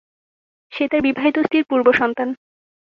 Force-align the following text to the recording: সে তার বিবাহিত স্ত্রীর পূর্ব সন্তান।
সে 0.71 0.83
তার 0.91 1.01
বিবাহিত 1.01 1.35
স্ত্রীর 1.39 1.65
পূর্ব 1.69 1.87
সন্তান। 1.91 2.29